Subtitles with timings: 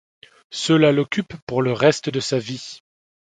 [0.49, 2.81] Cela l'occupe pour le reste de sa vie.